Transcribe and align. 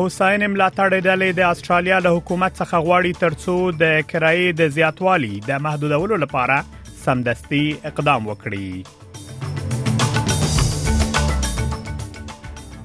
حسین 0.00 0.42
ملاتړ 0.52 0.94
ډلې 0.98 1.36
د 1.38 1.46
استرالیا 1.54 1.96
له 2.04 2.10
حکومت 2.18 2.52
څخه 2.60 2.78
غواړي 2.84 3.18
ترڅو 3.22 3.54
د 3.80 3.88
کرایې 4.12 4.52
د 4.60 4.70
زیاتوالي 4.76 5.32
د 5.48 5.58
محدودولو 5.66 6.18
لپاره 6.22 6.94
سمدستي 7.02 7.60
اقدام 7.90 8.28
وکړي 8.30 8.70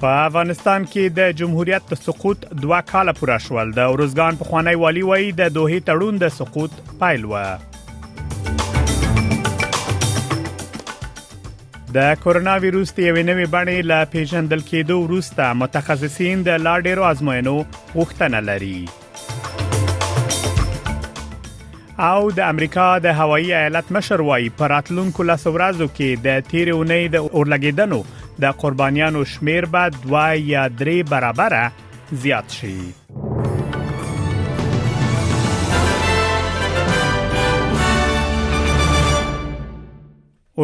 په 0.02 0.10
افغانستان 0.24 0.88
کې 0.90 1.14
د 1.20 1.32
جمهوریت 1.42 1.88
د 1.94 2.02
سقوط 2.02 2.44
دوا 2.66 2.82
کاله 2.92 3.16
پوره 3.22 3.38
شول 3.46 3.72
د 3.80 3.96
روزګان 4.02 4.42
په 4.42 4.50
خوانی 4.50 4.76
والی 4.84 5.06
وای 5.12 5.32
د 5.42 5.50
دوه 5.58 5.80
تړون 5.90 6.22
د 6.26 6.34
سقوط 6.40 6.76
پایل 7.04 7.26
و 7.32 7.40
د 11.94 11.98
کورونا 12.22 12.52
وایروس 12.62 12.92
د 12.94 12.98
یوې 13.08 13.22
نوې 13.26 13.44
بڼې 13.50 13.74
لا 13.90 13.98
پیژندل 14.14 14.62
کېدو 14.70 14.96
وروسته 15.02 15.50
متخصصین 15.58 16.42
د 16.48 16.58
لا 16.66 16.72
ډیرو 16.86 17.04
ازموینو 17.08 17.52
غوښتنه 17.94 18.40
لري 18.48 18.78
او 22.08 22.18
د 22.40 22.42
امریکا 22.48 22.88
د 23.06 23.16
هوایی 23.20 23.54
ایالت 23.60 23.92
مشر 24.00 24.24
وايي 24.32 24.48
پراتلونکو 24.64 25.28
لاسو 25.30 25.54
ورځو 25.60 25.90
کې 25.96 26.28
د 26.28 26.44
تیرې 26.52 26.76
اونۍ 26.76 27.16
د 27.16 27.32
اورلګیدنو 27.38 28.02
د 28.46 28.60
قربانیانو 28.66 29.24
شمیر 29.36 29.70
به 29.76 29.88
2 30.02 30.28
یا 30.52 30.68
3 30.84 31.00
برابره 31.16 31.64
زیات 32.26 32.58
شي 32.62 32.74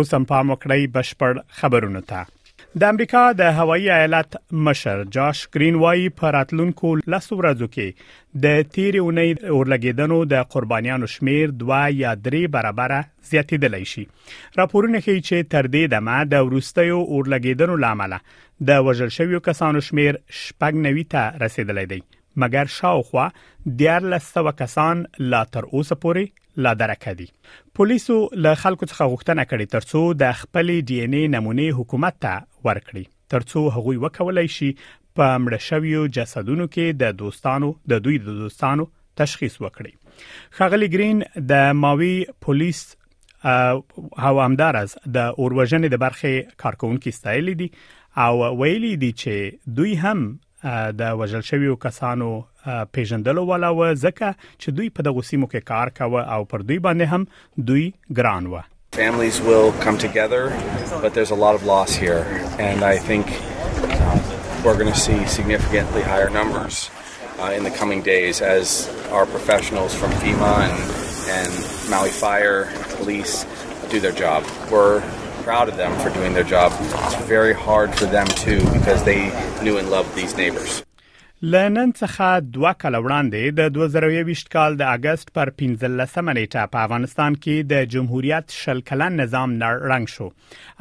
اوس 0.01 0.11
هم 0.17 0.25
پام 0.29 0.51
وکړئ 0.53 0.85
بشپړ 0.93 1.41
خبرونه 1.59 2.01
ته 2.13 2.79
د 2.83 2.93
امریکا 2.95 3.23
د 3.41 3.51
هوایي 3.57 3.89
ایالت 3.97 4.37
مشر 4.69 5.03
جاش 5.17 5.41
گرین 5.57 5.75
وای 5.83 6.07
په 6.21 6.31
راتلونکو 6.37 6.93
لاسو 7.15 7.39
ورځو 7.41 7.69
کې 7.75 8.15
د 8.47 8.63
تیرې 8.77 9.03
اونۍ 9.03 9.35
اورلګیدنو 9.57 10.21
د 10.31 10.49
قربانیانو 10.55 11.11
شمیر 11.17 11.53
2 11.65 11.83
یا 11.99 12.15
3 12.31 12.41
برابر 12.57 12.95
زیاتېدلی 13.33 13.83
شي 13.93 14.07
راپورونه 14.63 15.05
ښیي 15.05 15.21
چې 15.29 15.51
تر 15.57 15.71
دې 15.75 15.93
دمه 15.97 16.17
د 16.33 16.49
ورستیو 16.49 17.03
اورلګیدنو 17.03 17.79
لامل 17.87 18.17
د 18.73 18.83
وژل 18.89 19.15
شویو 19.21 19.43
کسانو 19.51 19.87
شمیر 19.93 20.21
شپږ 20.43 20.83
نوي 20.89 21.07
ته 21.17 21.41
رسیدلی 21.47 21.87
دی 21.95 22.01
مګر 22.45 22.67
شاوخوا 22.77 23.27
د 23.65 23.83
1400 23.97 24.55
کسان 24.61 25.03
لا 25.35 25.43
تر 25.57 25.67
اوسه 25.73 25.99
پورې 26.05 26.65
لا 26.67 26.73
درکه 26.83 27.15
دي 27.21 27.27
پولیسو 27.81 28.17
له 28.47 28.61
خلکو 28.63 28.89
څخه 28.91 29.11
غوښتنه 29.13 29.45
کړې 29.51 29.77
ترڅو 29.77 30.03
د 30.23 30.35
خپل 30.41 30.73
ډي 30.91 30.99
ان 31.07 31.17
اي 31.21 31.23
نمونه 31.35 31.69
حکومت 31.81 32.19
ته 32.27 32.35
ورکړي 32.69 33.05
ترڅو 33.35 33.65
هغوی 33.79 34.01
وکولای 34.05 34.47
شي 34.57 34.71
په 35.21 35.39
مړ 35.45 35.67
شویو 35.69 36.03
جسدونو 36.19 36.67
کې 36.67 37.01
د 37.05 37.17
دوستانو 37.23 37.71
د 37.95 38.05
دوی 38.09 38.19
د 38.27 38.39
دوستانو 38.43 38.89
تشخیص 39.23 39.59
وکړي 39.65 40.59
خغلی 40.61 40.93
گرین 40.97 41.23
د 41.53 41.73
ماوی 41.85 42.13
پولیس 42.47 42.83
او 44.29 44.33
همدارز 44.45 44.95
د 45.17 45.29
اوروژنې 45.33 45.93
د 45.95 46.03
برخې 46.07 46.57
کارکونکو 46.65 47.15
ستایل 47.21 47.53
دي 47.63 47.69
او 48.25 48.35
ویلي 48.61 48.95
دي 49.05 49.11
چې 49.23 49.77
دوی 49.79 49.95
هم 50.05 50.25
د 51.01 51.15
وژل 51.21 51.41
شویو 51.51 51.77
کسانو 51.85 52.29
پیژندلو 52.97 53.45
ولا 53.47 53.71
و 53.77 53.87
ځکه 53.95 54.33
چې 54.59 54.71
دوی 54.79 54.91
په 54.99 55.03
دغه 55.09 55.23
سیمو 55.31 55.47
کې 55.53 55.71
کار 55.71 55.91
کاوه 56.01 56.25
او 56.37 56.45
پر 56.53 56.59
دوی 56.71 56.79
باندې 56.87 57.15
هم 57.15 57.67
دوی 57.71 57.87
ګران 58.21 58.47
و 58.53 58.63
Families 58.95 59.37
will 59.45 59.71
come 59.83 59.97
together, 60.01 60.41
but 61.03 61.15
there's 61.19 61.31
a 61.37 61.39
lot 61.43 61.55
of 61.59 61.63
loss 61.69 61.95
here, 61.95 62.27
and 62.65 62.83
I 62.89 62.97
think 63.05 63.27
um, 63.99 64.19
we're 64.65 64.75
going 64.83 64.91
to 64.97 65.03
see 65.05 65.17
significantly 65.35 66.03
higher 66.09 66.27
numbers 66.35 66.81
uh, 66.89 67.49
in 67.61 67.65
the 67.69 67.73
coming 67.77 68.03
days 68.09 68.43
as 68.49 68.75
our 69.21 69.25
professionals 69.37 69.95
from 70.03 70.11
FEMA 70.25 70.51
and, 70.65 70.85
and 71.39 71.57
Maui 71.95 72.11
Fire, 72.19 72.59
police 72.99 73.35
do 73.97 74.03
their 74.07 74.13
job. 74.21 74.45
We're 74.75 75.01
proud 75.43 75.69
of 75.71 75.77
them 75.83 75.93
for 76.03 76.11
doing 76.19 76.33
their 76.37 76.49
job. 76.57 76.69
It's 76.81 77.15
very 77.39 77.55
hard 77.67 77.91
for 77.99 78.07
them 78.17 78.29
too 78.47 78.61
because 78.77 79.01
they 79.11 79.21
knew 79.65 79.77
and 79.81 79.87
loved 79.97 80.13
these 80.21 80.35
neighbors. 80.43 80.73
لنن 81.45 81.93
څخه 81.93 82.27
دوه 82.57 82.73
کال 82.81 82.97
وړاندې 82.97 83.61
د 83.61 83.73
2020 83.79 84.49
کال 84.51 84.77
د 84.83 84.91
اگست 84.97 85.33
پر 85.39 85.51
15 85.63 86.27
نیټه 86.27 86.63
په 86.75 86.83
افغانستان 86.89 87.37
کې 87.39 87.71
د 87.73 87.89
جمهوریت 87.95 88.55
شلکلن 88.59 89.17
نظام 89.21 89.57
رنګ 89.93 90.09
شو 90.13 90.29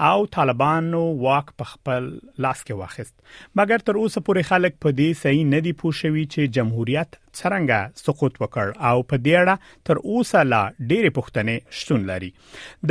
او 0.09 0.25
طالبانو 0.35 0.99
واک 1.25 1.49
په 1.61 1.69
خپل 1.71 2.11
لاس 2.47 2.61
کې 2.67 2.81
واخیست 2.81 3.15
مګر 3.61 3.87
تر 3.87 3.99
اوسه 4.03 4.25
پورې 4.27 4.51
خلک 4.51 4.77
په 4.85 4.95
دې 4.99 5.21
صحیح 5.23 5.49
نه 5.55 5.63
دي 5.69 5.73
پوښوي 5.81 6.27
چې 6.35 6.53
جمهوریت 6.59 7.19
څرنګه 7.39 7.79
سقوط 8.05 8.33
وکړ 8.43 8.67
او 8.89 8.95
په 9.09 9.19
دې 9.25 9.35
اړه 9.41 9.55
تر 9.89 9.97
اوسه 10.11 10.43
لا 10.53 10.61
ډېرې 10.91 11.11
پوښتنې 11.17 11.55
شتون 11.79 12.05
لري 12.11 12.29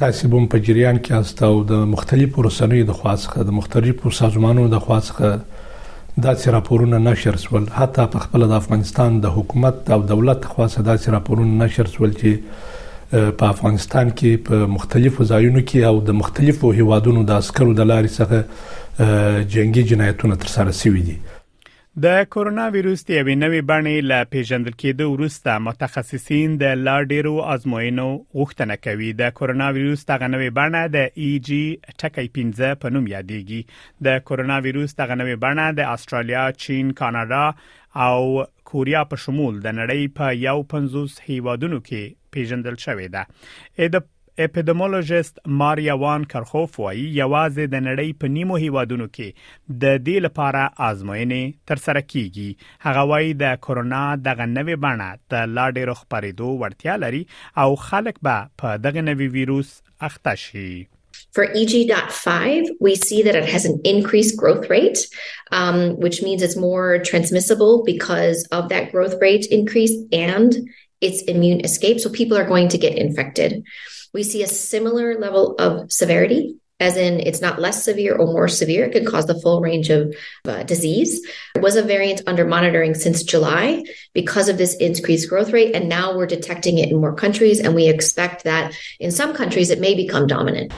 تاسو 0.00 0.28
هم 0.28 0.46
په 0.52 0.58
جریان 0.66 0.96
کې 0.96 1.08
تاسو 1.18 1.44
او 1.46 1.60
د 1.68 1.84
مختلفو 1.92 2.42
رسنیو 2.46 2.86
د 2.88 2.96
خواصخه 2.98 3.44
د 3.50 3.54
مختلفو 3.58 4.10
سازمانونو 4.18 4.68
د 4.74 4.80
خواصخه 4.88 5.28
دا 6.24 6.32
چې 6.34 6.52
راپورونه 6.56 6.98
نشر 7.06 7.38
شول 7.44 7.68
حتی 7.76 8.04
په 8.14 8.24
خپل 8.24 8.44
د 8.50 8.52
افغانستان 8.58 9.16
د 9.22 9.32
حکومت 9.36 9.90
او 9.96 9.98
دولت 10.12 10.44
خواصه 10.52 10.82
دا 10.90 10.96
چې 10.98 11.14
راپورونه 11.16 11.64
نشر 11.64 11.90
شول 11.94 12.12
چې 12.18 12.74
په 13.40 13.48
افغانستان 13.54 14.10
کې 14.10 14.44
په 14.50 14.68
مختلفو 14.76 15.26
ځایونو 15.32 15.62
کې 15.68 15.86
او 15.92 16.00
د 16.10 16.18
مختلفو 16.20 16.72
هیوادونو 16.80 17.24
د 17.32 17.40
عسکرو 17.44 17.74
د 17.80 17.88
لارې 17.92 18.12
څخه 18.18 19.46
جنگي 19.56 19.86
جنایتونه 19.94 20.36
تر 20.44 20.54
سره 20.56 20.78
شوي 20.82 21.02
دي 21.10 21.18
د 22.04 22.08
کورونا 22.34 22.64
وایروس 22.72 23.02
د 23.08 23.10
یوې 23.18 23.34
نوې 23.42 23.60
بڼې 23.68 23.92
لا 24.08 24.16
پیژندل 24.32 24.74
کېدو 24.82 25.04
وروسته 25.12 25.52
متخصصین 25.66 26.56
د 26.62 26.80
لا 26.88 26.96
ډیرو 27.12 27.30
آزموینو 27.52 28.04
غوښتنه 28.40 28.74
کوي 28.86 29.08
د 29.20 29.30
کورونا 29.38 29.68
وایروس 29.76 30.02
دغه 30.10 30.26
نوې 30.34 30.50
بڼه 30.58 30.82
د 30.96 31.06
ای 31.20 31.28
e 31.36 31.40
جی 31.48 31.60
ټکی 32.02 32.26
15 32.34 32.74
په 32.82 32.92
نوم 32.96 33.06
یادېږي 33.10 34.04
د 34.08 34.20
کورونا 34.32 34.58
وایروس 34.66 34.94
دغه 35.00 35.16
نوې 35.22 35.40
بڼه 35.46 35.72
د 35.78 35.88
استرالیا، 35.96 36.42
چین، 36.66 36.90
کاناډا 36.98 38.02
او 38.08 38.44
کوریا 38.72 39.02
په 39.14 39.22
شمول 39.24 39.62
د 39.68 39.74
نړۍ 39.78 40.12
په 40.20 40.36
150 40.40 41.24
هیوادونو 41.30 41.80
کې 41.88 42.20
پیژندل 42.36 42.78
شوې 42.84 43.14
ده. 43.16 43.24
د 43.94 44.04
اپیډیمولوژیست 44.44 45.38
ماریا 45.60 45.94
وان 46.00 46.24
کرخوف 46.32 46.74
وایي 46.80 47.04
یوازې 47.18 47.70
د 47.74 47.82
نړۍ 47.86 48.08
په 48.22 48.30
نیمو 48.34 48.58
هیوادونو 48.64 49.06
کې 49.14 49.78
د 49.84 49.96
دې 50.08 50.16
لپاره 50.24 50.64
آزموینې 50.88 51.58
ترسره 51.70 52.02
کیږي 52.08 52.68
هغه 52.86 53.04
وایي 53.12 53.30
د 53.44 53.56
کورونا 53.68 54.02
دغه 54.26 54.48
نوې 54.56 54.76
بڼه 54.86 55.08
د 55.34 55.54
لا 55.60 55.66
ډېر 55.78 55.94
خبرېدو 56.02 56.50
وړتیا 56.62 56.98
لري 57.06 57.22
او 57.64 57.68
خلک 57.88 58.20
به 58.28 58.46
په 58.64 58.82
دغه 58.88 59.06
نوې 59.10 59.32
ویروس 59.40 59.72
اخته 60.10 60.34
شي 60.44 60.68
For 61.36 61.44
EG.5, 61.60 62.66
we 62.86 62.92
see 63.02 63.18
that 63.26 63.36
it 63.40 63.46
has 63.52 63.64
an 63.70 63.74
increased 63.90 64.34
growth 64.42 64.66
rate, 64.70 64.98
um, 65.60 65.78
which 66.04 66.16
means 66.26 66.42
it's 66.46 66.56
more 66.68 66.98
transmissible 67.10 67.74
because 67.88 68.42
of 68.58 68.68
that 68.72 68.90
growth 68.92 69.14
rate 69.26 69.46
increase 69.58 69.94
and 70.22 70.52
its 71.00 71.22
immune 71.22 71.60
escape. 71.64 72.00
So 72.00 72.10
people 72.10 72.36
are 72.36 72.46
going 72.46 72.68
to 72.68 72.78
get 72.78 72.96
infected. 72.96 73.64
We 74.14 74.22
see 74.22 74.42
a 74.42 74.46
similar 74.48 75.18
level 75.18 75.56
of 75.56 75.92
severity, 75.92 76.56
as 76.80 76.96
in 76.96 77.20
it's 77.20 77.40
not 77.40 77.60
less 77.60 77.84
severe 77.84 78.14
or 78.16 78.26
more 78.26 78.48
severe. 78.48 78.84
It 78.86 78.92
could 78.92 79.06
cause 79.06 79.26
the 79.26 79.38
full 79.40 79.60
range 79.60 79.90
of 79.90 80.14
uh, 80.46 80.62
disease. 80.62 81.26
It 81.54 81.60
was 81.62 81.76
a 81.76 81.82
variant 81.82 82.22
under 82.26 82.44
monitoring 82.46 82.94
since 82.94 83.22
July 83.22 83.84
because 84.14 84.48
of 84.48 84.58
this 84.58 84.76
increased 84.76 85.28
growth 85.28 85.52
rate. 85.52 85.74
And 85.74 85.88
now 85.88 86.16
we're 86.16 86.26
detecting 86.26 86.78
it 86.78 86.90
in 86.90 87.00
more 87.00 87.14
countries. 87.14 87.60
And 87.60 87.74
we 87.74 87.88
expect 87.88 88.44
that 88.44 88.74
in 88.98 89.10
some 89.10 89.34
countries, 89.34 89.70
it 89.70 89.80
may 89.80 89.94
become 89.94 90.26
dominant. 90.26 90.72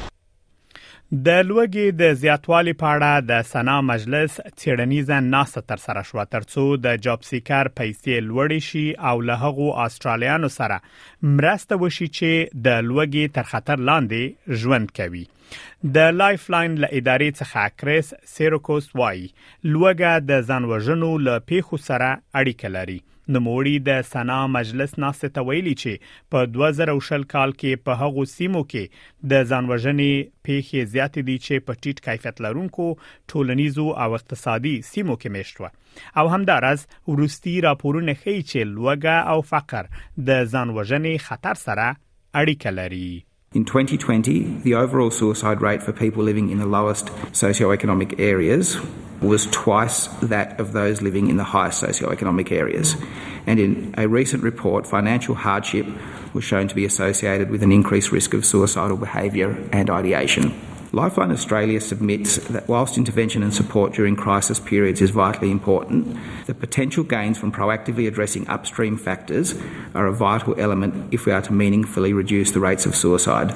د 1.10 1.28
لوګي 1.48 1.92
د 2.00 2.14
زیاتوالي 2.22 2.72
په 2.80 2.86
اړه 2.94 3.28
د 3.28 3.46
سنا 3.52 3.76
مجلس 3.90 4.34
چیرنیزه 4.62 5.20
ناسه 5.28 5.62
تر 5.70 5.82
سره 5.84 6.02
شو 6.08 6.24
ترڅو 6.34 6.64
د 6.86 6.98
جاب 7.06 7.22
سیکر 7.28 7.70
پیسې 7.78 8.26
لوړې 8.26 8.66
شي 8.66 8.82
او 9.10 9.14
له 9.30 9.38
هغو 9.44 9.70
استرالیانو 9.86 10.50
سره 10.58 10.78
مرسته 11.38 11.80
وشي 11.84 12.08
چې 12.18 12.60
د 12.66 12.84
لوګي 12.90 13.24
تر 13.38 13.48
خطر 13.54 13.84
لاندې 13.90 14.60
ژوند 14.64 14.92
کوي 15.00 15.24
د 15.98 16.12
لایف 16.20 16.44
لاین 16.56 16.76
له 16.86 16.92
ادارې 17.00 17.42
څخه 17.42 17.76
کریس 17.84 18.12
سیروکوس 18.34 18.90
وای 19.02 19.24
لوګه 19.24 20.14
د 20.32 20.46
ځانوژنو 20.50 21.12
له 21.30 21.46
پیښو 21.52 21.86
سره 21.90 22.12
اړیکه 22.42 22.76
لري 22.78 23.00
نموړي 23.36 23.72
د 23.88 24.04
سنا 24.10 24.36
مجلس 24.54 24.92
ناستې 25.04 25.28
ته 25.38 25.44
ویلي 25.48 25.72
چې 25.82 26.06
په 26.34 26.48
2000 26.54 27.26
کال 27.34 27.52
کې 27.62 27.80
په 27.88 27.98
هغو 28.04 28.24
سیمو 28.34 28.62
کې 28.72 29.28
د 29.32 29.44
ځانوژنې 29.52 30.32
پیښې 30.46 30.92
زیاتې 30.94 31.26
دي 31.28 31.36
چې 31.46 31.66
په 31.68 31.80
ټیټ 31.82 32.00
کیفیت 32.08 32.42
لرونکو 32.46 32.86
ټولنیزو 33.34 33.86
او 34.06 34.08
اقتصادي 34.20 34.74
سیمو 34.92 35.18
کې 35.20 35.36
مشته 35.38 36.10
او 36.22 36.26
همدارس 36.36 36.88
ورستي 37.14 37.56
راپورونه 37.70 38.16
ښیي 38.24 38.42
چې 38.42 38.74
لوګه 38.74 39.22
او 39.36 39.46
فقر 39.52 39.92
د 40.30 40.50
ځانوژنې 40.52 41.30
خطر 41.30 41.64
سره 41.64 41.88
اړیکه 41.96 42.78
لري 42.82 43.08
In 43.54 43.64
2020, 43.64 44.60
the 44.60 44.74
overall 44.74 45.10
suicide 45.10 45.62
rate 45.62 45.82
for 45.82 45.90
people 45.90 46.22
living 46.22 46.50
in 46.50 46.58
the 46.58 46.66
lowest 46.66 47.06
socioeconomic 47.32 48.20
areas 48.20 48.76
was 49.22 49.46
twice 49.46 50.06
that 50.22 50.60
of 50.60 50.74
those 50.74 51.00
living 51.00 51.30
in 51.30 51.38
the 51.38 51.44
highest 51.44 51.82
socioeconomic 51.82 52.52
areas. 52.52 52.94
And 53.46 53.58
in 53.58 53.94
a 53.96 54.06
recent 54.06 54.42
report, 54.42 54.86
financial 54.86 55.34
hardship 55.34 55.86
was 56.34 56.44
shown 56.44 56.68
to 56.68 56.74
be 56.74 56.84
associated 56.84 57.48
with 57.48 57.62
an 57.62 57.72
increased 57.72 58.12
risk 58.12 58.34
of 58.34 58.44
suicidal 58.44 58.98
behaviour 58.98 59.56
and 59.72 59.88
ideation. 59.88 60.52
Lifeline 60.92 61.30
Australia 61.30 61.80
submits 61.82 62.36
that 62.48 62.66
whilst 62.66 62.96
intervention 62.96 63.42
and 63.42 63.52
support 63.52 63.92
during 63.92 64.16
crisis 64.16 64.58
periods 64.58 65.02
is 65.02 65.10
vitally 65.10 65.50
important, 65.50 66.16
the 66.46 66.54
potential 66.54 67.04
gains 67.04 67.36
from 67.36 67.52
proactively 67.52 68.08
addressing 68.08 68.48
upstream 68.48 68.96
factors 68.96 69.54
are 69.94 70.06
a 70.06 70.12
vital 70.12 70.58
element 70.58 71.12
if 71.12 71.26
we 71.26 71.32
are 71.32 71.42
to 71.42 71.52
meaningfully 71.52 72.14
reduce 72.14 72.52
the 72.52 72.60
rates 72.60 72.86
of 72.86 72.96
suicide. 72.96 73.54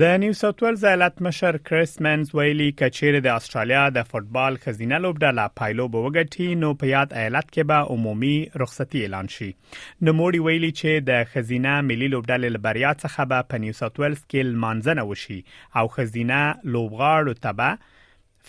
د 0.00 0.04
نیو 0.20 0.32
ساوث 0.36 0.60
ویلز 0.62 0.84
ایالت 0.88 1.20
مشر 1.22 1.56
کریس 1.70 1.90
منز 2.04 2.30
ویلي 2.34 2.66
کچېره 2.82 3.18
د 3.24 3.32
استرالیا 3.40 3.80
د 3.96 4.04
فوتبال 4.12 4.54
خزینه 4.62 5.00
لوبډله 5.06 5.44
پایلو 5.60 5.84
به 5.96 6.04
وګټي 6.04 6.46
نو 6.62 6.70
په 6.82 6.88
یاد 6.90 7.12
ایالت 7.22 7.50
کې 7.50 7.68
به 7.72 7.96
عمومي 7.96 8.32
رخصتي 8.62 9.02
اعلان 9.08 9.28
شي 9.34 9.48
نو 9.48 10.14
موړي 10.20 10.40
ویلي 10.46 10.70
چې 10.78 11.04
د 11.10 11.28
خزینه 11.34 11.74
ملي 11.90 12.08
لوبډله 12.14 12.52
لبریا 12.56 12.92
څخه 13.02 13.28
به 13.34 13.48
په 13.50 13.62
نیو 13.66 13.76
ساوث 13.82 14.00
ویلز 14.04 14.22
کې 14.22 14.48
لمانځنه 14.52 15.04
وشي 15.10 15.40
او 15.82 15.94
خزینه 15.98 16.40
لوبغاړو 16.78 17.40
ته 17.44 17.58
به 17.60 17.76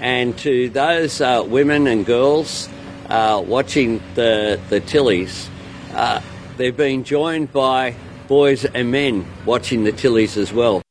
And 0.00 0.36
to 0.38 0.68
those 0.70 1.20
uh, 1.20 1.44
women 1.46 1.86
and 1.86 2.04
girls 2.04 2.68
uh, 3.08 3.40
watching 3.46 4.00
the, 4.14 4.58
the 4.68 4.80
Tillies, 4.80 5.46
uh, 5.94 6.20
they've 6.56 6.76
been 6.76 7.04
joined 7.04 7.52
by 7.52 7.94
boys 8.26 8.64
and 8.64 8.90
men 8.90 9.24
watching 9.46 9.84
the 9.84 9.92
Tillies 9.92 10.36
as 10.36 10.52
well. 10.52 10.81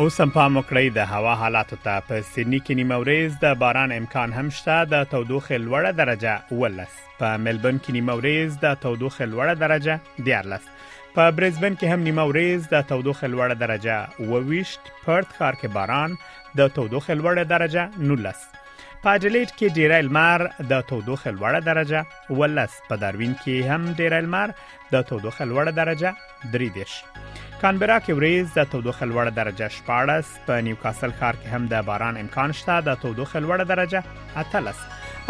اوس 0.00 0.20
هم 0.20 0.30
په 0.34 0.44
مکړی 0.52 0.88
د 0.96 1.00
هوا 1.08 1.32
حالات 1.38 1.72
ته 1.86 1.94
په 2.10 2.18
سېدنی 2.26 2.58
کې 2.66 2.76
نیموريز 2.80 3.32
د 3.40 3.56
باران 3.62 3.92
امکان 3.96 4.30
هم 4.36 4.46
شته 4.58 4.76
د 4.92 5.02
تودوخه 5.14 5.58
لوړه 5.64 5.90
درجه 5.98 6.60
ولس 6.60 6.94
په 7.18 7.40
ملبن 7.46 7.80
کې 7.80 7.90
نیموريز 7.96 8.56
د 8.62 8.78
تودوخه 8.84 9.26
لوړه 9.32 9.54
درجه 9.64 10.24
دیارلس 10.28 10.70
په 11.16 11.34
برزبن 11.40 11.76
کې 11.80 11.92
هم 11.94 12.06
نیموريز 12.10 12.70
د 12.72 12.86
تودوخه 12.92 13.30
لوړه 13.34 13.60
درجه 13.64 14.30
وويشت 14.30 14.88
پرت 15.04 15.36
ښار 15.40 15.60
کې 15.60 15.76
باران 15.76 16.16
د 16.62 16.72
تودوخه 16.78 17.18
لوړه 17.20 17.44
درجه 17.52 17.84
نولس 18.06 18.48
په 19.02 19.14
اډلېټ 19.16 19.50
کې 19.58 19.76
ډیر 19.80 19.96
المار 19.98 20.46
د 20.72 20.86
تودوخه 20.94 21.36
لوړه 21.36 21.60
درجه 21.70 22.40
ولس 22.42 22.80
په 22.88 23.00
داروین 23.04 23.36
کې 23.44 23.70
هم 23.70 23.94
ډیر 24.02 24.18
المار 24.22 24.56
د 24.96 25.06
تودوخه 25.12 25.52
لوړه 25.52 25.78
درجه 25.82 26.16
درې 26.16 26.68
دیش 26.80 26.98
کانبرا 27.62 27.94
کې 28.04 28.16
وريز 28.18 28.46
د 28.58 28.64
تودوخه 28.74 29.06
لوړه 29.08 29.32
درجه 29.38 29.66
14 29.80 30.28
په 30.44 30.60
نیوکاسل 30.68 31.10
ښار 31.18 31.36
کې 31.40 31.48
هم 31.56 31.64
د 31.72 31.82
باران 31.88 32.18
امکان 32.20 32.54
شته 32.60 32.76
د 32.86 32.94
تودوخه 33.02 33.42
لوړه 33.44 33.66
درجه 33.72 34.00
13 34.36 34.78